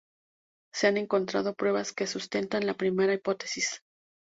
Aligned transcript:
Se 0.73 0.87
han 0.87 0.97
encontrado 0.97 1.53
pruebas 1.53 1.93
que 1.93 2.07
sustentan 2.07 2.65
la 2.65 2.73
primera 2.73 3.13
hipótesis. 3.13 3.83